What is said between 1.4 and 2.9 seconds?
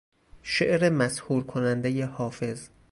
کنندهی حافظ